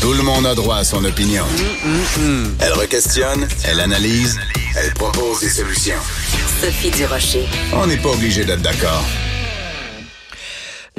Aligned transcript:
Tout 0.00 0.12
le 0.12 0.22
monde 0.22 0.46
a 0.46 0.54
droit 0.54 0.76
à 0.76 0.84
son 0.84 1.04
opinion. 1.04 1.44
Elle 2.60 2.72
requestionne, 2.72 3.46
elle 3.64 3.80
analyse, 3.80 4.38
elle 4.76 4.92
propose 4.94 5.40
des 5.40 5.50
solutions. 5.50 5.98
Sophie 6.60 6.90
Durocher. 6.90 7.46
On 7.72 7.86
n'est 7.86 7.96
pas 7.96 8.10
obligé 8.10 8.44
d'être 8.44 8.62
d'accord. 8.62 9.04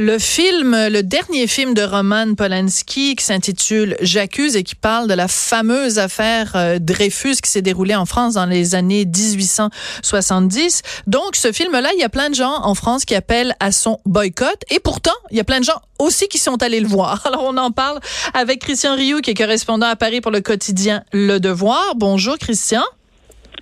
Le 0.01 0.17
film, 0.17 0.71
le 0.87 1.01
dernier 1.01 1.45
film 1.45 1.73
de 1.73 1.81
Roman 1.81 2.33
Polanski 2.33 3.17
qui 3.17 3.25
s'intitule 3.25 3.97
J'accuse 3.99 4.55
et 4.55 4.63
qui 4.63 4.75
parle 4.75 5.09
de 5.09 5.13
la 5.13 5.27
fameuse 5.27 5.99
affaire 5.99 6.53
euh, 6.55 6.79
Dreyfus 6.79 7.35
qui 7.43 7.51
s'est 7.51 7.61
déroulée 7.61 7.95
en 7.95 8.05
France 8.05 8.35
dans 8.35 8.45
les 8.45 8.75
années 8.75 9.03
1870. 9.03 10.83
Donc, 11.07 11.35
ce 11.35 11.51
film-là, 11.51 11.89
il 11.93 11.99
y 11.99 12.05
a 12.05 12.07
plein 12.07 12.29
de 12.29 12.35
gens 12.35 12.63
en 12.63 12.75
France 12.75 13.03
qui 13.03 13.13
appellent 13.13 13.57
à 13.59 13.73
son 13.73 13.99
boycott 14.05 14.63
et 14.69 14.79
pourtant, 14.79 15.11
il 15.31 15.37
y 15.37 15.41
a 15.41 15.43
plein 15.43 15.59
de 15.59 15.65
gens 15.65 15.81
aussi 15.99 16.29
qui 16.29 16.37
sont 16.37 16.63
allés 16.63 16.79
le 16.79 16.87
voir. 16.87 17.21
Alors, 17.27 17.43
on 17.43 17.57
en 17.57 17.71
parle 17.71 17.99
avec 18.33 18.61
Christian 18.61 18.95
Rioux 18.95 19.19
qui 19.19 19.31
est 19.31 19.35
correspondant 19.35 19.87
à 19.87 19.97
Paris 19.97 20.21
pour 20.21 20.31
le 20.31 20.39
quotidien 20.39 21.03
Le 21.11 21.39
Devoir. 21.39 21.95
Bonjour, 21.97 22.37
Christian. 22.37 22.83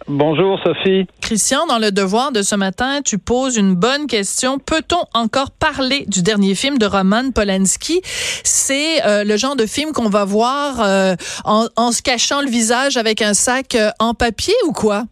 Bonjour 0.09 0.57
Sophie. 0.63 1.05
Christian, 1.21 1.65
dans 1.67 1.79
le 1.79 1.91
devoir 1.91 2.31
de 2.31 2.41
ce 2.41 2.55
matin, 2.55 3.01
tu 3.03 3.17
poses 3.17 3.57
une 3.57 3.75
bonne 3.75 4.07
question. 4.07 4.57
Peut-on 4.57 5.03
encore 5.13 5.51
parler 5.51 6.05
du 6.07 6.21
dernier 6.21 6.55
film 6.55 6.77
de 6.77 6.85
Roman 6.85 7.31
Polanski? 7.31 8.01
C'est 8.45 9.05
euh, 9.05 9.25
le 9.25 9.35
genre 9.35 9.57
de 9.57 9.65
film 9.65 9.91
qu'on 9.91 10.07
va 10.07 10.23
voir 10.23 10.79
euh, 10.79 11.15
en, 11.43 11.91
se 11.91 12.01
cachant 12.01 12.41
le 12.41 12.49
visage 12.49 12.95
avec 12.95 13.21
un 13.21 13.33
sac 13.33 13.75
euh, 13.75 13.89
en 13.99 14.13
papier 14.13 14.53
ou 14.65 14.71
quoi? 14.71 15.03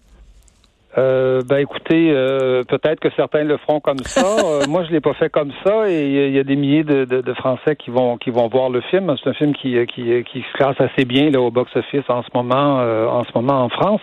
Euh, 0.98 1.42
ben 1.48 1.58
écoutez, 1.58 2.12
euh, 2.12 2.64
peut-être 2.64 3.02
que 3.02 3.10
certains 3.18 3.44
le 3.44 3.58
feront 3.58 3.80
comme 3.80 4.00
ça. 4.00 4.24
Euh, 4.46 4.62
moi, 4.70 4.84
je 4.84 4.92
l'ai 4.92 5.00
pas 5.00 5.14
fait 5.14 5.30
comme 5.30 5.52
ça, 5.66 5.90
et 5.90 6.28
il 6.28 6.36
y, 6.36 6.40
a 6.40 6.44
des 6.44 6.56
milliers 6.56 6.84
de, 6.84 7.06
de, 7.06 7.22
de, 7.22 7.34
Français 7.34 7.76
qui 7.76 7.90
vont 7.90 8.18
qui 8.18 8.30
vont 8.30 8.48
voir 8.48 8.70
le 8.70 8.82
film. 8.82 9.14
C'est 9.22 9.30
un 9.30 9.34
film 9.34 9.54
qui 9.54 9.76
qui, 9.88 10.24
qui 10.24 10.42
se 10.42 10.54
classe 10.54 10.80
assez 10.80 11.06
bien 11.06 11.30
là 11.32 11.42
au 11.42 11.52
box-office 11.52 12.04
en 12.10 12.22
ce 12.22 12.28
moment 12.34 12.80
en 12.80 13.24
ce 13.24 13.30
moment 13.34 13.64
en 13.64 13.70
France. 13.70 14.02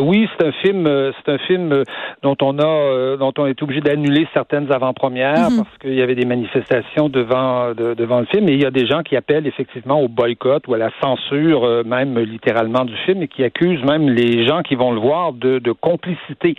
oui, 0.00 0.28
c'est 0.32 0.46
un 0.46 0.52
film 0.52 1.12
c'est 1.16 1.32
un 1.32 1.38
film 1.38 1.82
dont 2.22 2.36
on 2.42 2.58
a 2.58 3.16
dont 3.16 3.32
on 3.38 3.46
est 3.46 3.62
obligé 3.62 3.80
d'annuler 3.80 4.26
certaines 4.34 4.72
avant-premières 4.72 5.50
mhm. 5.50 5.58
parce 5.58 5.78
qu'il 5.80 5.94
y 5.94 6.02
avait 6.02 6.14
des 6.14 6.26
manifestations 6.26 7.08
devant 7.08 7.72
devant 7.74 8.20
le 8.20 8.26
film, 8.26 8.48
et 8.48 8.52
il 8.52 8.62
y 8.62 8.66
a 8.66 8.70
des 8.70 8.86
gens 8.86 9.02
qui 9.02 9.16
appellent 9.16 9.46
effectivement 9.46 10.00
au 10.00 10.08
boycott 10.08 10.66
ou 10.66 10.74
à 10.74 10.78
la 10.78 10.90
censure, 11.00 11.84
même 11.84 12.18
littéralement 12.18 12.84
du 12.84 12.96
film, 13.04 13.22
et 13.22 13.28
qui 13.28 13.44
accusent 13.44 13.84
même 13.84 14.08
les 14.08 14.46
gens 14.46 14.62
qui 14.62 14.74
vont 14.74 14.92
le 14.92 15.00
voir 15.00 15.32
de, 15.32 15.58
de 15.58 15.72
complicité. 15.86 16.56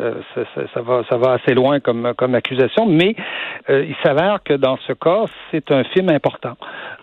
Euh, 0.00 0.14
ça, 0.34 0.42
ça, 0.54 0.62
ça, 0.72 0.80
va, 0.80 1.02
ça 1.10 1.18
va 1.18 1.32
assez 1.32 1.52
loin 1.52 1.80
comme, 1.80 2.14
comme 2.16 2.34
accusation, 2.34 2.86
mais 2.86 3.14
euh, 3.68 3.84
il 3.84 3.96
s'avère 4.02 4.38
que 4.42 4.54
dans 4.54 4.78
ce 4.86 4.94
cas, 4.94 5.24
c'est 5.50 5.70
un 5.70 5.84
film 5.84 6.08
important. 6.08 6.56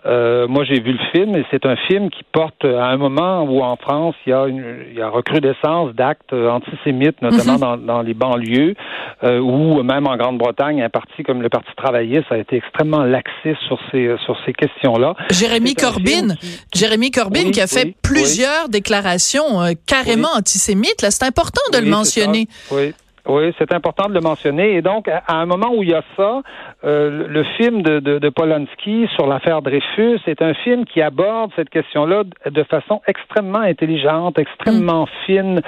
Euh, 0.06 0.46
moi, 0.48 0.64
j'ai 0.64 0.80
vu 0.80 0.92
le 0.92 0.98
film 1.12 1.34
et 1.36 1.44
c'est 1.50 1.66
un 1.66 1.76
film 1.88 2.10
qui 2.10 2.22
porte 2.32 2.64
à 2.64 2.86
un 2.86 2.96
moment 2.96 3.42
où 3.42 3.62
en 3.62 3.76
France, 3.76 4.14
il 4.26 4.30
y 4.30 4.32
a 4.32 4.46
une 4.46 4.64
il 4.90 4.96
y 4.96 5.02
a 5.02 5.08
recrudescence 5.08 5.94
d'actes 5.94 6.32
antisémites, 6.32 7.20
notamment 7.22 7.54
mhm. 7.54 7.60
dans, 7.60 7.76
dans, 7.76 8.02
les 8.02 8.14
banlieues, 8.14 8.74
ou 9.22 9.82
même 9.82 10.06
en 10.06 10.16
Grande-Bretagne, 10.16 10.82
un 10.82 10.88
parti 10.88 11.22
comme 11.22 11.42
le 11.42 11.48
Parti 11.48 11.70
travailliste 11.76 12.30
a 12.30 12.38
été 12.38 12.56
extrêmement 12.56 13.02
laxiste 13.04 13.60
sur 13.66 13.78
ces 13.90 14.14
sur 14.24 14.36
ces 14.46 14.52
questions-là. 14.52 15.14
Jérémy 15.30 15.74
Corbyn, 15.74 16.34
Jérémy 16.74 17.10
Corbyn 17.10 17.50
qui 17.50 17.60
a 17.60 17.66
fait 17.66 17.94
plusieurs 18.02 18.68
déclarations 18.68 19.60
carrément 19.86 20.28
antisémites. 20.36 21.02
Là, 21.02 21.10
c'est 21.10 21.24
important 21.24 21.62
de 21.72 21.78
le 21.78 21.90
mentionner. 21.90 22.46
Oui. 22.70 22.94
Oui, 23.28 23.52
c'est 23.58 23.72
important 23.74 24.08
de 24.08 24.14
le 24.14 24.20
mentionner. 24.20 24.74
Et 24.76 24.80
donc, 24.80 25.06
à 25.08 25.36
un 25.36 25.44
moment 25.44 25.70
où 25.74 25.82
il 25.82 25.90
y 25.90 25.94
a 25.94 26.02
ça, 26.16 26.40
euh, 26.84 27.28
le 27.28 27.44
film 27.58 27.82
de, 27.82 28.00
de, 28.00 28.18
de 28.18 28.28
Polanski 28.30 29.06
sur 29.14 29.26
l'affaire 29.26 29.60
Dreyfus 29.60 30.20
est 30.26 30.40
un 30.40 30.54
film 30.54 30.86
qui 30.86 31.02
aborde 31.02 31.50
cette 31.54 31.68
question-là 31.68 32.22
de 32.50 32.62
façon 32.64 33.02
extrêmement 33.06 33.60
intelligente, 33.60 34.38
extrêmement 34.38 35.04
mm. 35.04 35.26
fine, 35.26 35.60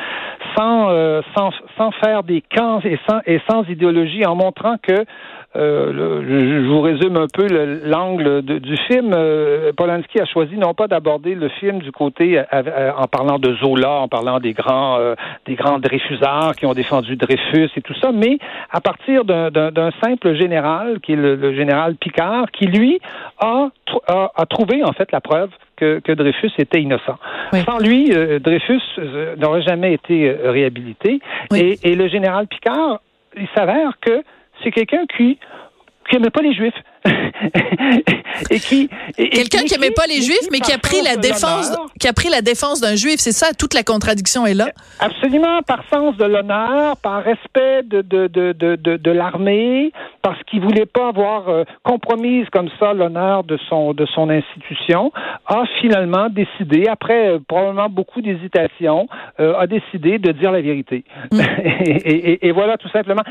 sans, 0.57 0.89
euh, 0.89 1.21
sans, 1.37 1.51
sans 1.77 1.91
faire 1.93 2.23
des 2.23 2.43
camps 2.43 2.81
et 2.81 2.99
sans, 3.07 3.21
et 3.27 3.41
sans 3.49 3.63
idéologie, 3.69 4.25
en 4.25 4.37
montrant 4.37 4.77
que 4.83 5.05
euh, 5.57 6.23
je, 6.29 6.69
vous 6.69 6.81
résume 6.81 7.17
un 7.17 7.27
peu 7.27 7.47
l'angle 7.85 8.43
du 8.43 8.77
film. 8.87 9.13
Euh, 9.13 9.73
Polanski 9.77 10.21
a 10.21 10.25
choisi 10.25 10.57
non 10.57 10.75
pas 10.75 10.87
d'aborder 10.87 11.35
le 11.35 11.49
film 11.49 11.81
du 11.81 11.91
côté 11.91 12.39
euh, 12.39 12.93
en 12.97 13.09
parlant 13.09 13.41
de 13.41 13.57
Zola, 13.57 13.91
en 13.91 14.07
parlant 14.07 14.39
des 14.39 14.53
grands 14.53 14.99
des 15.47 15.57
grands 15.57 15.81
Dreyfusards 15.81 16.55
qui 16.55 16.67
ont 16.67 16.75
défendu 16.75 17.17
Dreyfus 17.17 17.71
et 17.77 17.83
tout 17.83 17.95
ça, 18.01 18.13
mais 18.13 18.39
à 18.71 18.81
partir 18.81 19.25
d'un 19.25 19.91
simple 20.03 20.35
général 20.37 21.01
qui 21.01 21.13
est 21.13 21.17
le, 21.17 21.55
général 21.55 21.97
Picard, 21.97 22.51
qui 22.53 22.67
lui 22.67 23.01
a, 23.39 23.69
a, 24.07 24.47
trouvé 24.47 24.85
en 24.85 24.93
fait 24.93 25.11
la 25.11 25.21
preuve 25.21 25.51
que, 25.77 25.99
que, 25.99 26.13
Dreyfus 26.13 26.53
était 26.59 26.81
innocent. 26.81 27.17
Sans 27.67 27.79
lui, 27.79 28.11
Dreyfus 28.41 28.83
n'aurait 29.39 29.63
jamais 29.63 29.95
été 29.95 30.31
réhabilité. 30.45 31.21
Et, 31.55 31.79
et, 31.83 31.97
le 31.97 32.09
général 32.09 32.47
Picard, 32.47 33.01
il 33.37 33.49
s'avère 33.55 33.99
que 34.01 34.23
c'est 34.63 34.71
quelqu'un 34.71 35.05
qui 35.17 35.39
qui 36.09 36.17
n'aimait 36.17 36.31
pas 36.31 36.43
les 36.43 36.55
Juifs. 36.55 36.75
et 38.51 38.59
qui 38.61 38.91
quelqu'un 39.17 39.65
qui 39.65 39.73
n'aimait 39.73 39.91
pas 39.91 40.07
les 40.07 40.21
juifs 40.21 40.49
mais 40.53 40.61
qui 40.61 40.71
a 40.71 40.77
pris 40.77 41.01
la 41.03 41.17
défense 41.17 41.75
qui 41.99 42.07
a 42.07 42.13
pris 42.13 42.29
la 42.29 42.43
défense 42.43 42.81
d'un 42.81 42.95
juif. 42.95 43.17
C'est 43.19 43.33
ça 43.33 43.55
toute 43.59 43.73
la 43.73 43.83
contradiction 43.83 44.45
est 44.45 44.53
là. 44.55 44.69
Absolument 44.99 45.63
par 45.63 45.83
sens 45.89 46.17
de 46.19 46.25
l'honneur 46.25 46.99
par 46.99 47.25
respect 47.25 47.85
de 47.85 48.03
de 48.03 48.27
de 48.27 48.53
de, 48.53 48.97
de, 48.97 49.11
l'armée 49.11 49.93
parce 50.23 50.43
qu'il 50.45 50.61
voulait 50.61 50.87
pas 50.87 51.09
avoir 51.09 51.49
euh, 51.49 51.65
compromise 51.85 52.47
comme 52.53 52.69
ça 52.79 52.93
l'honneur 52.93 53.45
de 53.45 53.59
son 53.69 53.95
de 53.95 54.05
son 54.07 54.29
institution 54.29 55.11
a 55.47 55.65
finalement 55.81 56.29
décidé 56.29 56.87
après 56.87 57.31
euh, 57.31 57.39
probablement 57.49 57.89
beaucoup 57.89 58.21
d'hésitation 58.21 59.09
euh, 59.41 59.55
a 59.59 59.67
décidé 59.67 60.19
de 60.19 60.33
dire 60.33 60.53
la 60.53 60.61
vérité 60.61 61.05
mm. 61.33 61.41
et, 61.81 62.49
et, 62.49 62.53
voilà 62.53 62.77
tout 62.77 62.89
simplement 62.89 63.23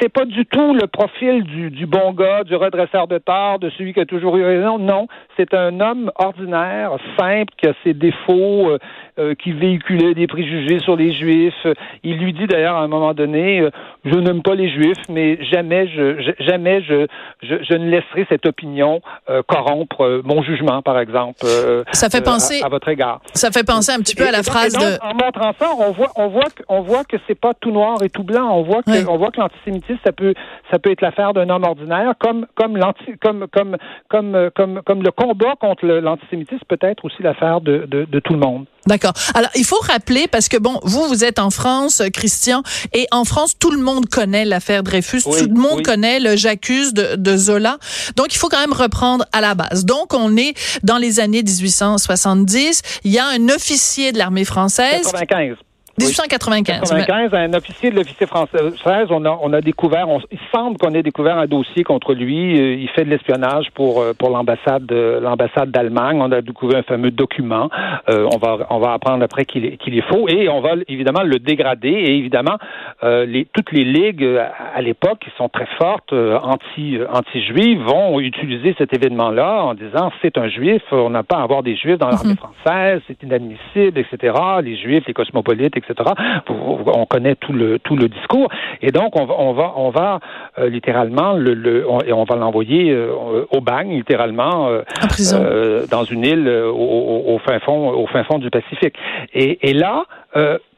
c'est 0.00 0.08
pas 0.08 0.24
du 0.24 0.44
tout 0.46 0.74
le 0.74 0.86
profil 0.86 1.44
du, 1.44 1.86
bon 1.86 2.12
gars, 2.12 2.44
du 2.44 2.54
redresseur 2.54 3.08
de 3.08 3.18
tort, 3.18 3.58
de 3.58 3.70
celui 3.70 3.94
qui 3.94 4.00
a 4.00 4.06
toujours 4.06 4.36
eu 4.36 4.44
raison. 4.44 4.78
Non, 4.78 5.06
c'est 5.36 5.54
un 5.54 5.80
homme 5.80 6.10
ordinaire, 6.16 6.96
simple, 7.18 7.52
qui 7.56 7.68
a 7.68 7.74
ses 7.82 7.94
défauts, 7.94 8.76
euh, 9.18 9.24
euh, 9.24 9.34
qui 9.34 9.52
véhiculait 9.52 10.14
des 10.14 10.26
préjugés 10.26 10.80
sur 10.80 10.96
les 10.96 11.12
Juifs. 11.12 11.66
Il 12.02 12.18
lui 12.18 12.32
dit 12.32 12.46
d'ailleurs 12.46 12.76
à 12.76 12.82
un 12.82 12.88
moment 12.88 13.14
donné, 13.14 13.60
euh, 13.60 13.70
je 14.04 14.14
n'aime 14.16 14.42
pas 14.42 14.54
les 14.54 14.68
Juifs, 14.68 15.02
mais 15.08 15.42
jamais 15.44 15.88
je, 15.88 16.32
jamais 16.40 16.82
je, 16.82 17.06
je, 17.42 17.74
ne 17.74 17.90
laisserai 17.90 18.26
cette 18.28 18.46
opinion 18.46 19.00
corrompre 19.46 20.22
mon 20.24 20.42
jugement, 20.42 20.82
par 20.82 20.98
exemple. 20.98 21.46
ça 21.92 22.10
fait 22.10 22.22
penser 22.22 22.60
à, 22.62 22.68
votre 22.68 22.88
égard. 22.88 23.20
Ça 23.34 23.50
fait 23.50 23.64
penser 23.64 23.92
un 23.92 23.98
petit 23.98 24.14
peu 24.14 24.26
à 24.26 24.30
la 24.30 24.42
phrase 24.42 24.72
de. 24.74 25.02
En 25.02 25.14
montrant 25.14 25.52
ça, 25.58 25.70
on 25.78 25.92
voit, 25.92 26.10
on 26.16 26.28
voit, 26.28 26.48
on 26.68 26.80
voit 26.82 27.04
que 27.04 27.16
c'est 27.26 27.38
pas 27.38 27.54
tout 27.54 27.70
noir 27.70 28.02
et 28.02 28.10
tout 28.10 28.24
blanc. 28.24 28.50
On 28.52 28.62
voit 28.62 28.82
que, 28.82 29.08
on 29.08 29.16
voit 29.16 29.30
que 29.30 29.40
l'antisémitisme, 29.40 30.00
ça 30.04 30.12
peut, 30.12 30.34
ça 30.70 30.78
peut 30.78 30.90
être 30.90 31.00
l'affaire 31.00 31.32
d'un 31.32 31.48
homme 31.48 31.64
ordinaire, 31.64 32.14
comme 32.18 32.46
comme 32.54 32.76
l'anti, 32.76 33.16
comme 33.20 33.46
comme 33.48 33.76
comme 34.08 34.50
comme 34.54 34.82
comme 34.82 35.02
le 35.02 35.10
combat 35.10 35.54
contre 35.60 35.86
l'antisémitisme 35.86 36.64
peut 36.68 36.78
être 36.82 37.04
aussi 37.04 37.22
l'affaire 37.22 37.60
de, 37.60 37.86
de, 37.86 38.04
de 38.04 38.20
tout 38.20 38.32
le 38.32 38.40
monde. 38.40 38.66
D'accord. 38.86 39.03
Alors, 39.34 39.50
il 39.54 39.64
faut 39.64 39.80
rappeler, 39.80 40.28
parce 40.28 40.48
que 40.48 40.56
bon, 40.56 40.80
vous, 40.82 41.06
vous 41.08 41.24
êtes 41.24 41.38
en 41.38 41.50
France, 41.50 42.02
Christian, 42.12 42.62
et 42.92 43.06
en 43.10 43.24
France, 43.24 43.54
tout 43.58 43.70
le 43.70 43.78
monde 43.78 44.08
connaît 44.08 44.44
l'affaire 44.44 44.82
Dreyfus, 44.82 45.22
tout 45.22 45.30
le 45.32 45.60
monde 45.60 45.82
connaît 45.82 46.20
le 46.20 46.36
J'accuse 46.36 46.92
de, 46.94 47.16
de, 47.16 47.36
Zola. 47.36 47.78
Donc, 48.16 48.34
il 48.34 48.38
faut 48.38 48.48
quand 48.48 48.60
même 48.60 48.72
reprendre 48.72 49.24
à 49.32 49.40
la 49.40 49.54
base. 49.54 49.84
Donc, 49.84 50.14
on 50.14 50.36
est 50.36 50.54
dans 50.82 50.98
les 50.98 51.20
années 51.20 51.42
1870. 51.42 52.82
Il 53.04 53.12
y 53.12 53.18
a 53.18 53.26
un 53.26 53.48
officier 53.48 54.12
de 54.12 54.18
l'armée 54.18 54.44
française. 54.44 55.06
95. 55.10 55.56
1895. 55.98 56.90
95, 56.90 57.34
un 57.34 57.54
officier 57.54 57.90
de 57.90 57.96
l'officier 57.96 58.26
française, 58.26 59.06
on 59.10 59.24
a, 59.24 59.38
on 59.42 59.52
a 59.52 59.60
découvert, 59.60 60.06
il 60.30 60.38
semble 60.52 60.76
qu'on 60.76 60.92
ait 60.92 61.02
découvert 61.02 61.38
un 61.38 61.46
dossier 61.46 61.84
contre 61.84 62.14
lui. 62.14 62.58
Euh, 62.58 62.74
il 62.74 62.88
fait 62.90 63.04
de 63.04 63.10
l'espionnage 63.10 63.70
pour 63.74 64.00
euh, 64.00 64.12
pour 64.18 64.30
l'ambassade 64.30 64.90
l'ambassade 64.90 65.70
d'Allemagne. 65.70 66.18
On 66.20 66.32
a 66.32 66.40
découvert 66.40 66.80
un 66.80 66.82
fameux 66.82 67.10
document. 67.10 67.68
Euh, 68.08 68.28
on 68.32 68.38
va 68.38 68.66
on 68.70 68.78
va 68.78 68.92
apprendre 68.92 69.22
après 69.22 69.44
qu'il 69.44 69.64
est 69.64 69.76
qu'il 69.76 69.96
est 69.96 70.08
faux 70.08 70.28
et 70.28 70.48
on 70.48 70.60
va 70.60 70.72
évidemment 70.88 71.22
le 71.22 71.38
dégrader 71.38 71.88
et 71.88 72.16
évidemment 72.16 72.56
les 73.02 73.46
toutes 73.52 73.72
les 73.72 73.84
ligues 73.84 74.24
à, 74.74 74.80
l'époque 74.80 75.18
qui 75.20 75.30
sont 75.36 75.48
très 75.48 75.66
fortes 75.78 76.12
anti 76.12 76.98
anti 77.12 77.44
juives 77.44 77.82
vont 77.82 78.18
utiliser 78.20 78.74
cet 78.78 78.94
événement-là 78.94 79.64
en 79.64 79.74
disant 79.74 80.10
c'est 80.22 80.38
un 80.38 80.48
juif, 80.48 80.82
on 80.90 81.10
n'a 81.10 81.22
pas 81.22 81.36
à 81.36 81.42
avoir 81.42 81.62
des 81.62 81.76
juifs 81.76 81.98
dans 81.98 82.08
l'armée 82.08 82.30
mhm. 82.30 82.36
française, 82.36 83.00
c'est 83.06 83.22
inadmissible, 83.22 83.98
etc. 83.98 84.34
Les 84.62 84.76
juifs, 84.76 85.04
les 85.06 85.14
cosmopolites, 85.14 85.76
etc 85.76 85.83
etc. 85.88 86.10
On 86.58 87.06
connaît 87.06 87.34
tout 87.36 87.52
le 87.52 87.78
tout 87.78 87.96
le 87.96 88.08
discours, 88.08 88.48
et 88.82 88.90
donc 88.90 89.16
on 89.16 89.24
va 89.24 89.34
on 89.38 89.52
va 89.52 89.72
on 89.76 89.90
va 89.90 90.20
euh, 90.58 90.68
littéralement 90.68 91.32
le, 91.34 91.54
le 91.54 91.88
on, 91.88 92.00
et 92.00 92.12
on 92.12 92.24
va 92.24 92.36
l'envoyer 92.36 92.92
euh, 92.92 93.46
au 93.50 93.60
bagne 93.60 93.90
littéralement 93.90 94.70
dans 95.90 96.04
une 96.04 96.24
île 96.24 96.48
au, 96.48 97.34
au, 97.34 97.38
fin 97.38 97.58
fond 97.60 97.90
au 97.90 98.06
fin 98.06 98.24
fond 98.24 98.38
du 98.38 98.50
Pacifique. 98.50 98.96
Et, 99.32 99.70
et 99.70 99.72
là 99.72 100.04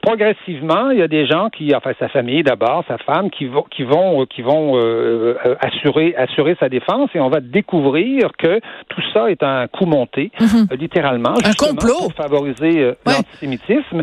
progressivement, 0.07 0.91
il 0.91 0.99
y 0.99 1.03
a 1.03 1.09
des 1.09 1.27
gens 1.27 1.49
qui, 1.51 1.75
enfin 1.75 1.91
sa 1.99 2.09
famille 2.09 2.45
d'abord, 2.45 2.85
sa 2.87 2.97
femme, 2.99 3.29
qui 3.29 3.47
vont, 3.47 3.65
qui 3.69 3.83
vont, 3.83 4.25
qui 4.27 4.41
vont 4.41 4.77
euh, 4.77 5.35
assurer, 5.61 6.15
assurer 6.17 6.57
sa 6.61 6.69
défense, 6.69 7.11
et 7.15 7.21
on 7.21 7.29
va 7.29 7.41
découvrir 7.41 8.31
que 8.39 8.61
tout 8.89 9.03
ça 9.13 9.31
est 9.31 9.43
un 9.43 9.67
coup 9.67 9.85
monté, 9.85 10.31
mhm. 10.39 10.69
euh, 10.71 10.77
littéralement, 10.77 11.35
un 11.45 11.53
complot 11.53 11.99
pour 12.03 12.13
favoriser 12.13 12.83
euh, 12.83 12.95
l'antisémitisme. 13.05 14.03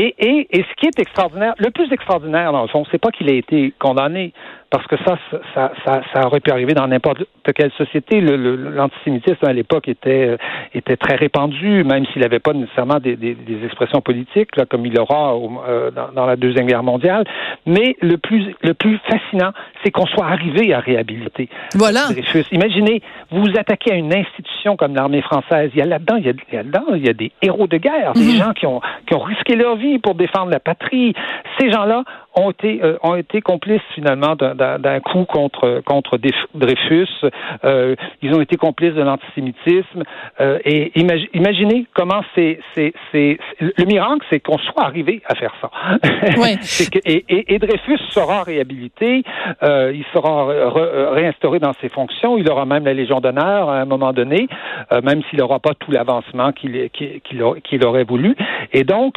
Et, 0.00 0.14
et, 0.16 0.46
et, 0.56 0.62
ce 0.62 0.74
qui 0.76 0.86
est 0.86 0.96
extraordinaire, 1.00 1.54
le 1.58 1.70
plus 1.70 1.92
extraordinaire 1.92 2.52
dans 2.52 2.62
le 2.62 2.68
fond, 2.68 2.84
c'est 2.88 2.98
pas 2.98 3.10
qu'il 3.10 3.28
ait 3.28 3.38
été 3.38 3.74
condamné, 3.80 4.32
parce 4.70 4.86
que 4.86 4.96
ça, 4.98 5.18
ça, 5.54 5.72
ça, 5.84 6.02
ça 6.12 6.26
aurait 6.26 6.40
pu 6.40 6.50
arriver 6.50 6.74
dans 6.74 6.86
n'importe 6.86 7.22
quelle 7.54 7.72
société. 7.72 8.20
L'antisémitisme 8.20 9.46
à 9.46 9.52
l'époque 9.52 9.88
était, 9.88 10.36
était 10.74 10.96
très 10.96 11.16
répandu, 11.16 11.84
même 11.84 12.04
s'il 12.06 12.20
n'avait 12.20 12.38
pas 12.38 12.52
nécessairement 12.52 12.98
des, 12.98 13.16
des, 13.16 13.34
des, 13.34 13.64
expressions 13.64 14.02
politiques, 14.02 14.56
là, 14.56 14.66
comme 14.66 14.84
il 14.84 14.94
l'aura 14.94 15.34
euh, 15.68 15.90
dans, 15.90 16.12
dans, 16.12 16.26
la 16.26 16.36
Deuxième 16.36 16.66
Guerre 16.66 16.82
mondiale. 16.82 17.24
Mais 17.66 17.96
le 18.02 18.18
plus, 18.18 18.54
le 18.62 18.74
plus 18.74 18.98
fascinant, 19.08 19.52
c'est 19.82 19.90
qu'on 19.90 20.06
soit 20.06 20.26
arrivé 20.26 20.74
à 20.74 20.80
réhabiliter. 20.80 21.48
Voilà. 21.74 22.08
Imaginez, 22.52 23.00
vous 23.30 23.42
vous 23.42 23.58
attaquez 23.58 23.92
à 23.92 23.96
une 23.96 24.14
institution 24.14 24.76
comme 24.76 24.94
l'armée 24.94 25.22
française. 25.22 25.70
Il 25.72 25.78
y 25.78 25.82
a 25.82 25.86
là-dedans, 25.86 26.16
il, 26.16 26.26
y 26.26 26.56
a, 26.56 26.62
là 26.62 26.82
il 26.94 27.06
y 27.06 27.08
a 27.08 27.14
des 27.14 27.32
héros 27.40 27.66
de 27.66 27.78
guerre, 27.78 28.12
des 28.12 28.20
mhm. 28.20 28.36
gens 28.36 28.52
qui 28.52 28.66
ont, 28.66 28.80
qui 29.06 29.14
ont 29.14 29.20
risqué 29.20 29.56
leur 29.56 29.76
vie 29.76 29.98
pour 29.98 30.14
défendre 30.14 30.50
la 30.50 30.60
patrie. 30.60 31.14
Ces 31.58 31.70
gens-là 31.70 32.04
ont 32.38 32.50
été, 32.50 32.80
euh, 32.82 32.96
ont 33.02 33.16
été 33.16 33.40
complices 33.40 33.82
finalement 33.94 34.36
d'un 34.36 35.00
coup 35.00 35.24
contre, 35.24 35.82
contre 35.84 36.18
Dreyfus. 36.54 37.08
Euh, 37.64 37.96
ils 38.22 38.34
ont 38.34 38.40
été 38.40 38.56
complices 38.56 38.94
de 38.94 39.02
l'antisémitisme. 39.02 40.04
Euh, 40.40 40.58
et 40.64 40.92
imaginez 41.34 41.86
comment 41.94 42.22
c'est, 42.34 42.58
le 43.14 43.84
miracle, 43.84 44.24
c'est 44.30 44.40
qu'on 44.40 44.58
soit 44.58 44.84
arrivé 44.84 45.22
à 45.26 45.34
faire 45.34 45.54
ça. 45.60 45.70
Ouais. 46.38 46.56
que, 46.56 46.98
et, 47.04 47.24
et, 47.28 47.54
et, 47.54 47.58
Dreyfus 47.58 47.98
sera 48.10 48.42
réhabilité, 48.42 49.22
il 49.62 50.04
sera 50.12 50.46
réinstauré 51.12 51.58
dans 51.58 51.72
ses 51.80 51.88
fonctions, 51.88 52.38
il 52.38 52.48
aura 52.50 52.64
même 52.64 52.84
la 52.84 52.94
Légion 52.94 53.20
d'honneur 53.20 53.68
à 53.68 53.80
un 53.80 53.84
moment 53.84 54.12
donné, 54.12 54.46
même 55.02 55.22
s'il 55.28 55.40
n'aura 55.40 55.58
pas 55.58 55.74
tout 55.74 55.90
l'avancement 55.90 56.52
qu'il, 56.52 56.90
qu'il, 56.90 57.20
qu'il 57.64 57.84
aurait 57.84 58.04
voulu. 58.04 58.36
Et 58.72 58.84
donc, 58.84 59.16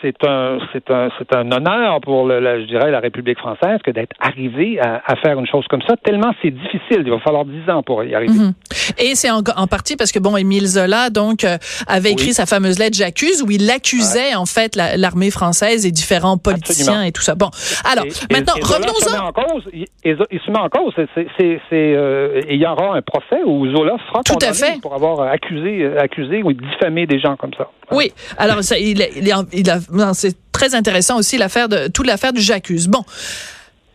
c'est 0.00 0.24
un, 0.24 0.58
c'est 0.72 0.90
un, 0.90 1.08
c'est 1.18 1.34
un 1.34 1.50
honneur 1.52 2.00
pour 2.00 2.26
le, 2.26 2.40
la, 2.40 2.61
je 2.62 2.66
dirais, 2.66 2.90
la 2.90 3.00
République 3.00 3.38
française 3.38 3.78
que 3.84 3.90
d'être 3.90 4.14
arrivé 4.20 4.78
à, 4.80 5.02
à, 5.06 5.16
faire 5.16 5.38
une 5.38 5.46
chose 5.46 5.64
comme 5.68 5.82
ça, 5.82 5.94
tellement 5.96 6.32
c'est 6.42 6.50
difficile. 6.50 7.02
Il 7.04 7.10
va 7.10 7.18
falloir 7.20 7.44
dix 7.44 7.68
ans 7.70 7.82
pour 7.82 8.02
y 8.04 8.14
arriver. 8.14 8.32
Mhm. 8.32 8.52
Et 8.98 9.14
c'est 9.14 9.30
en, 9.30 9.42
en, 9.56 9.66
partie 9.66 9.96
parce 9.96 10.12
que, 10.12 10.18
bon, 10.18 10.36
Émile 10.36 10.66
Zola, 10.66 11.10
donc, 11.10 11.44
euh, 11.44 11.58
avait 11.86 12.12
écrit 12.12 12.32
sa 12.32 12.46
fameuse 12.46 12.78
lettre 12.78 12.96
J'accuse, 12.96 13.42
où 13.42 13.50
il 13.50 13.70
accusait, 13.70 14.34
en 14.34 14.46
fait, 14.46 14.76
l'armée 14.76 15.30
française 15.30 15.86
et 15.86 15.90
différents 15.90 16.38
politiciens 16.38 17.02
et 17.02 17.12
tout 17.12 17.22
ça. 17.22 17.34
Bon, 17.34 17.50
alors, 17.90 18.04
maintenant, 18.30 18.54
revenons-en. 18.62 19.30
Il, 19.72 20.40
se 20.40 20.50
met 20.50 20.58
en 20.58 20.68
cause. 20.68 20.92
C'est, 21.14 21.60
euh, 21.72 22.40
il 22.48 22.60
y 22.60 22.66
aura 22.66 22.96
un 22.96 23.02
procès 23.02 23.42
où 23.44 23.66
Zola 23.70 23.96
sera 24.08 24.22
tout 24.22 24.38
à 24.40 24.52
fait. 24.52 24.80
pour 24.80 24.94
avoir 24.94 25.20
accusé, 25.22 25.86
accusé 25.98 26.42
ou 26.42 26.52
diffamé 26.52 27.06
des 27.06 27.18
gens 27.18 27.36
comme 27.36 27.54
ça. 27.56 27.68
Oui, 27.90 28.12
alors 28.38 28.62
ça, 28.62 28.78
il, 28.78 29.00
il, 29.16 29.32
il 29.52 29.70
a, 29.70 29.78
c'est 30.14 30.36
très 30.52 30.74
intéressant 30.74 31.18
aussi 31.18 31.38
l'affaire 31.38 31.68
de 31.68 31.88
toute 31.88 32.06
l'affaire 32.06 32.32
du 32.32 32.40
J'accuse. 32.40 32.88
Bon, 32.88 33.04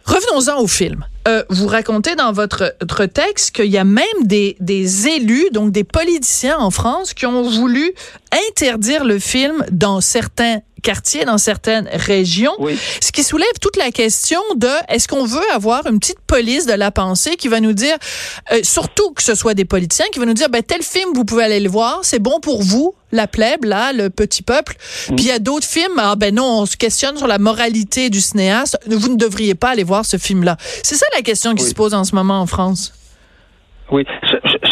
revenons-en 0.05 0.59
au 0.61 0.67
film. 0.67 1.05
Euh, 1.27 1.43
vous 1.49 1.67
racontez 1.67 2.15
dans 2.15 2.31
votre, 2.31 2.75
votre 2.79 3.05
texte 3.05 3.51
qu'il 3.51 3.65
y 3.65 3.77
a 3.77 3.83
même 3.83 4.05
des, 4.23 4.55
des 4.59 5.07
élus, 5.07 5.49
donc 5.51 5.71
des 5.71 5.83
politiciens 5.83 6.57
en 6.57 6.71
France, 6.71 7.13
qui 7.13 7.25
ont 7.25 7.43
voulu 7.43 7.93
interdire 8.49 9.03
le 9.03 9.19
film 9.19 9.65
dans 9.71 9.99
certains 10.01 10.59
quartiers, 10.81 11.25
dans 11.25 11.37
certaines 11.37 11.89
régions. 11.91 12.55
Ce 13.01 13.11
qui 13.11 13.23
soulève 13.23 13.47
toute 13.61 13.77
la 13.77 13.91
question 13.91 14.41
de 14.55 14.69
est-ce 14.89 15.07
qu'on 15.07 15.25
veut 15.25 15.51
avoir 15.53 15.85
une 15.87 15.99
petite 15.99 16.19
police 16.19 16.65
de 16.65 16.73
la 16.73 16.91
pensée 16.91 17.35
qui 17.35 17.47
va 17.47 17.59
nous 17.59 17.73
dire, 17.73 17.97
euh, 18.51 18.59
surtout 18.63 19.11
que 19.11 19.23
ce 19.23 19.35
soit 19.35 19.53
des 19.53 19.65
politiciens, 19.65 20.05
qui 20.11 20.19
va 20.19 20.25
nous 20.25 20.33
dire 20.33 20.49
ben, 20.49 20.63
tel 20.63 20.81
film, 20.81 21.09
vous 21.13 21.25
pouvez 21.25 21.43
aller 21.43 21.59
le 21.59 21.69
voir, 21.69 21.99
c'est 22.03 22.19
bon 22.19 22.39
pour 22.39 22.61
vous, 22.61 22.93
la 23.11 23.27
plèbe, 23.27 23.65
là, 23.65 23.93
le 23.93 24.09
petit 24.09 24.43
peuple. 24.43 24.75
Mm. 25.09 25.15
Puis 25.15 25.25
il 25.25 25.27
y 25.27 25.31
a 25.31 25.39
d'autres 25.39 25.67
films, 25.67 25.97
ah 25.97 26.15
ben 26.15 26.35
non, 26.35 26.61
on 26.61 26.65
se 26.65 26.77
questionne 26.77 27.17
sur 27.17 27.27
la 27.27 27.39
moralité 27.39 28.09
du 28.09 28.21
cinéaste. 28.21 28.77
Vous 28.87 29.09
ne 29.09 29.15
devriez 29.17 29.55
pas 29.55 29.69
aller 29.69 29.83
voir 29.83 30.05
ce 30.05 30.17
film-là. 30.17 30.57
C'est 30.83 30.95
ça 30.95 31.05
la 31.15 31.21
question 31.21 31.55
qui 31.55 31.63
se 31.63 31.73
pose 31.73 31.93
en 31.93 32.03
ce 32.03 32.15
moment 32.15 32.41
en 32.41 32.47
France. 32.47 32.93
Oui, 33.89 34.05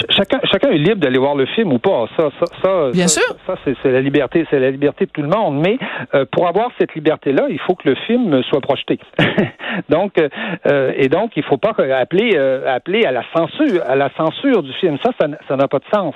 chacun, 0.10 0.40
chacun 0.44 0.72
est 0.72 0.78
libre 0.78 0.98
d'aller 0.98 1.18
voir 1.18 1.36
le 1.36 1.46
film 1.46 1.72
ou 1.72 1.80
pas. 1.80 2.08
Ça, 2.18 2.30
ça, 2.40 2.46
ça, 2.62 2.92
Bien 2.92 3.08
ça, 3.08 3.22
sûr. 3.22 3.36
Ça, 3.48 3.56
c'est 3.64 3.92
la 3.92 4.02
liberté, 4.02 4.46
c'est 4.50 4.60
la 4.60 4.72
liberté 4.72 5.06
de 5.06 5.12
tout 5.12 5.22
le 5.22 5.30
monde. 5.30 5.62
Mais 5.62 5.78
euh, 6.14 6.26
pour 6.32 6.48
avoir 6.48 6.70
cette 6.78 6.94
liberté-là, 6.96 7.46
il 7.50 7.60
faut 7.60 7.76
que 7.76 7.90
le 7.90 7.96
film 8.08 8.44
soit 8.44 8.60
projeté. 8.60 9.00
donc, 9.90 10.14
euh, 10.68 10.92
et 10.98 11.08
donc, 11.08 11.32
il 11.38 11.44
faut 11.44 11.58
pas 11.58 11.74
appeler, 11.94 12.32
euh, 12.36 12.74
appeler 12.74 13.06
à 13.06 13.12
la 13.12 13.24
censure, 13.36 13.82
à 13.88 13.96
la 13.96 14.10
censure 14.18 14.64
du 14.64 14.74
film. 14.74 14.98
Ça, 15.04 15.12
ça 15.48 15.56
n'a 15.56 15.68
pas 15.68 15.80
de 15.80 15.86
sens. 15.94 16.14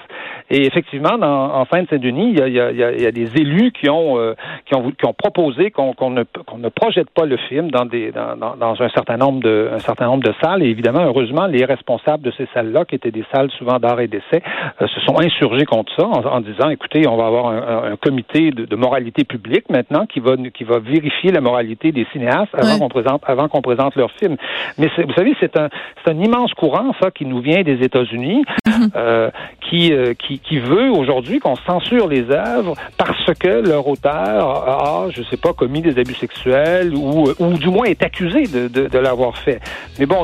Et 0.50 0.66
effectivement, 0.66 1.18
dans, 1.18 1.54
en 1.54 1.66
Seine-Saint-Denis, 1.72 2.32
il 2.32 2.40
y 2.40 2.42
a, 2.42 2.48
y, 2.48 2.60
a, 2.60 2.92
y 2.92 3.06
a, 3.06 3.12
des 3.12 3.38
élus 3.38 3.72
qui 3.72 3.90
ont, 3.90 4.18
qui 4.66 4.76
ont, 4.76 4.92
qui 4.92 5.06
ont 5.06 5.14
proposé 5.14 5.72
qu'on 5.72 5.94
ne, 6.10 6.24
qu'on 6.24 6.58
ne 6.58 6.70
projette 6.70 7.10
pas 7.12 7.26
le 7.26 7.38
film 7.38 7.72
dans 7.72 7.86
des, 7.86 8.12
dans, 8.12 8.36
dans, 8.36 8.82
un 8.82 8.90
certain 8.90 9.18
nombre 9.18 9.42
de, 9.42 9.70
un 9.72 9.80
certain 9.80 10.08
nombre 10.08 10.24
de 10.24 10.34
salles. 10.42 10.64
Et 10.64 10.70
évidemment, 10.70 11.04
heureusement, 11.04 11.46
les 11.46 11.66
responsables 11.66 12.24
de 12.24 12.32
ces 12.32 12.48
salles-là 12.54 12.86
qui 12.90 12.96
étaient 12.96 13.12
des 13.12 13.24
salles 13.32 13.52
souvent 13.52 13.80
d'art 13.80 14.00
et 14.00 14.08
d'essai, 14.08 14.42
euh, 14.82 14.88
se 14.88 15.00
sont 15.02 15.20
insurgés 15.20 15.66
contre 15.66 15.94
ça 15.96 16.06
en, 16.06 16.42
disant, 16.42 16.70
écoutez, 16.70 17.08
on 17.08 17.16
va 17.16 17.28
avoir 17.28 17.48
un, 17.48 17.96
comité 17.98 18.52
de, 18.52 18.76
moralité 18.76 19.24
publique 19.24 19.70
maintenant 19.70 20.06
qui 20.06 20.20
va 20.20 20.36
qui 20.54 20.64
va 20.64 20.80
vérifier 20.80 21.32
la 21.32 21.42
moralité 21.42 21.92
des 21.92 22.08
cinéastes 22.14 22.54
avant 22.54 22.80
qu'on 22.80 22.90
présente 22.90 23.22
avant 23.26 23.48
qu'on 23.48 23.62
présente 23.62 23.96
leur 23.96 24.12
film. 24.12 24.38
Mais 24.78 24.90
vous 24.98 25.14
savez, 25.14 25.36
c'est 25.40 25.58
un 25.58 25.70
c'est 26.04 26.12
un 26.12 26.20
immense 26.20 26.54
courant 26.54 26.94
ça 27.02 27.12
qui 27.12 27.26
nous 27.26 27.42
vient 27.42 27.62
des 27.62 27.84
États-Unis, 27.84 28.44
mm-hmm. 28.68 28.90
euh, 28.96 29.30
qui, 29.62 29.94
euh, 29.94 30.14
qui 30.14 30.40
qui 30.40 30.60
veut 30.60 30.90
aujourd'hui 30.90 31.40
qu'on 31.40 31.56
censure 31.56 32.08
les 32.08 32.32
œuvres 32.32 32.76
parce 32.98 33.34
que 33.38 33.68
leur 33.68 33.88
auteur 33.88 34.14
a, 34.14 35.08
je 35.12 35.22
sais 35.24 35.38
pas, 35.38 35.54
commis 35.54 35.82
des 35.82 36.00
abus 36.00 36.16
sexuels 36.16 36.94
ou 36.96 37.30
ou 37.38 37.58
du 37.58 37.70
moins 37.70 37.86
est 37.86 38.04
accusé 38.04 38.44
de, 38.44 38.68
de, 38.68 38.88
de 38.88 38.98
l'avoir 38.98 39.38
fait. 39.38 39.60
Mais 40.00 40.06
bon, 40.06 40.24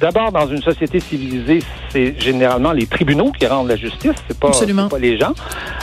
d'abord 0.00 0.32
dans 0.32 0.46
une 0.46 0.62
société 0.62 1.00
civilisée, 1.00 1.60
c'est 1.90 2.20
généralement 2.20 2.72
les 2.72 2.86
tribunaux 2.86 3.32
qui 3.32 3.46
rendent 3.46 3.68
la 3.68 3.76
justice, 3.76 4.12
c'est 4.28 4.38
pas, 4.38 4.50
pas 4.50 4.98
les 4.98 5.18
gens. 5.18 5.34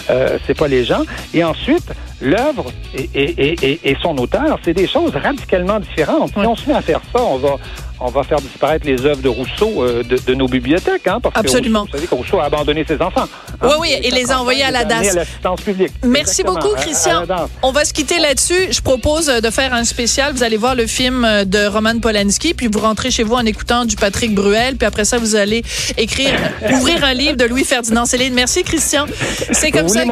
Euh, 0.10 0.38
c'est 0.46 0.58
pas 0.58 0.68
les 0.68 0.84
gens. 0.84 1.04
Et 1.34 1.44
ensuite, 1.44 1.92
l'œuvre 2.22 2.72
et, 2.96 3.10
et, 3.14 3.56
et, 3.64 3.80
et, 3.84 3.98
son 4.02 4.18
auteur, 4.18 4.60
c'est 4.64 4.74
des 4.74 4.88
choses 4.88 5.12
radicalement 5.16 5.80
différentes. 5.80 6.32
Si 6.32 6.38
on 6.38 6.56
se 6.56 6.70
met 6.70 6.76
à 6.76 6.82
faire 6.82 7.02
ça, 7.14 7.22
on 7.22 7.38
va 7.38 7.58
on 8.04 8.10
va 8.10 8.24
faire 8.24 8.42
disparaître 8.42 8.86
les 8.86 9.06
œuvres 9.06 9.22
de 9.22 9.30
Rousseau 9.30 9.84
euh, 9.84 10.04
de, 10.04 10.18
de, 10.18 10.34
nos 10.34 10.48
bibliothèques, 10.48 11.08
hein, 11.08 11.20
parce 11.22 11.38
Absolument. 11.38 11.86
que 11.86 11.92
vous 11.92 11.98
savez 11.98 12.08
que 12.08 12.16
Rousseau 12.16 12.40
a 12.40 12.46
abandonné 12.46 12.84
ses 12.84 13.00
enfants. 13.00 13.26
Hein. 13.26 13.58
Oui, 13.62 13.74
oui, 13.80 13.96
et 14.02 14.10
les 14.10 14.32
a 14.32 14.40
envoyés 14.40 14.63
à 14.63 14.72
la 14.72 14.86
DAS. 14.86 15.16
publique. 15.63 15.92
Merci 16.04 16.44
beaucoup, 16.44 16.74
Christian. 16.78 17.25
On 17.62 17.72
va 17.72 17.86
se 17.86 17.94
quitter 17.94 18.18
là-dessus. 18.18 18.72
Je 18.72 18.82
propose 18.82 19.28
de 19.28 19.50
faire 19.51 19.74
un 19.74 19.84
spécial. 19.84 20.34
Vous 20.34 20.42
allez 20.42 20.58
voir 20.58 20.74
le 20.74 20.88
film 20.88 21.28
de 21.46 21.68
Roman 21.68 22.00
Polanski, 22.00 22.56
puis 22.56 22.68
vous 22.68 22.80
rentrez 22.80 23.12
chez 23.12 23.24
vous 23.24 23.36
en 23.36 23.46
écoutant 23.46 23.86
du 23.86 23.96
Patrick 23.96 24.34
Bruel, 24.34 24.78
puis 24.78 24.88
après 24.88 25.06
ça, 25.06 25.20
vous 25.20 25.36
allez 25.36 25.63
écrire, 25.98 26.34
ouvrir 26.74 27.04
un 27.04 27.13
livre 27.13 27.36
de 27.36 27.46
Louis-Ferdinand 27.46 28.06
Céline. 28.06 28.34
Merci, 28.34 28.63
Christian. 28.63 29.06
C'est 29.51 29.70
comme 29.72 29.90
ça. 29.90 30.04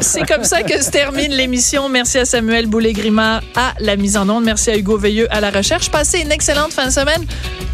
C'est 0.00 0.26
comme 0.26 0.44
ça 0.44 0.62
que 0.62 0.82
se 0.82 0.90
termine 0.90 1.30
l'émission. 1.30 1.47
Merci 1.48 2.18
à 2.18 2.24
Samuel 2.24 2.66
Boulay-Grima 2.66 3.40
à 3.54 3.74
la 3.80 3.96
mise 3.96 4.16
en 4.16 4.28
onde. 4.28 4.44
Merci 4.44 4.70
à 4.70 4.76
Hugo 4.76 4.98
Veilleux 4.98 5.26
à 5.30 5.40
la 5.40 5.50
recherche. 5.50 5.90
Passez 5.90 6.20
une 6.20 6.32
excellente 6.32 6.72
fin 6.72 6.86
de 6.86 6.92
semaine. 6.92 7.24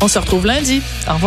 On 0.00 0.08
se 0.08 0.18
retrouve 0.18 0.46
lundi. 0.46 0.80
Au 1.08 1.14
revoir. 1.14 1.20